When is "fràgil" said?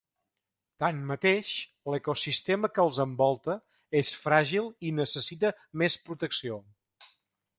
4.23-4.73